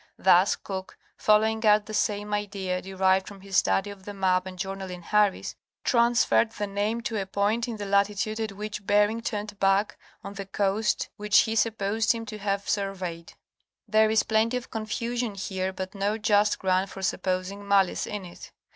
Thus 0.17 0.55
Cook, 0.55 0.97
following 1.15 1.63
out 1.63 1.85
the 1.85 1.93
same 1.93 2.33
idea 2.33 2.81
derived 2.81 3.27
from 3.27 3.41
his 3.41 3.57
study 3.57 3.91
of 3.91 4.01
the 4.03 4.15
map 4.15 4.47
and 4.47 4.57
journal 4.57 4.89
in 4.89 5.03
Harris, 5.03 5.53
transferred 5.83 6.53
the 6.53 6.65
name 6.65 7.01
to 7.01 7.21
a 7.21 7.27
point 7.27 7.67
in 7.67 7.77
the 7.77 7.85
latitude 7.85 8.39
at 8.39 8.53
which 8.53 8.87
Bering 8.87 9.21
turned 9.21 9.59
back, 9.59 9.99
on 10.23 10.33
the 10.33 10.47
coast 10.47 11.09
which 11.17 11.41
he 11.41 11.55
supposed 11.55 12.13
him 12.13 12.25
to 12.25 12.39
have 12.39 12.67
surveyed. 12.67 13.33
There 13.87 14.09
is 14.09 14.23
plenty 14.23 14.57
of 14.57 14.71
confusion 14.71 15.35
here 15.35 15.71
but 15.71 15.93
no 15.93 16.17
just 16.17 16.57
ground 16.57 16.89
for 16.89 17.03
supposing 17.03 17.67
malice 17.67 18.07
in 18.07 18.25
it.. 18.25 18.51